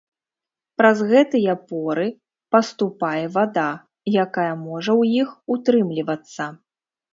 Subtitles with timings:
[0.81, 2.05] Праз гэтыя поры
[2.55, 3.67] паступае вада,
[4.25, 6.51] якая можа ў іх утрымлівацца.